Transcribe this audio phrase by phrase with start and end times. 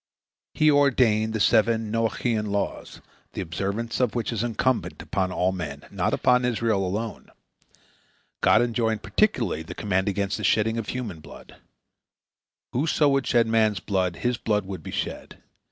[0.55, 3.01] He ordained the seven Noachian laws,
[3.33, 7.29] the observance of which is incumbent upon all men, not upon Israel alone.
[8.41, 11.57] God enjoined particularly the command against the shedding of human blood.
[12.73, 15.37] Whoso would shed man's blood, his blood would be shed.